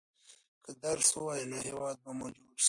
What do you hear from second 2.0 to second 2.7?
به مو جوړ شي.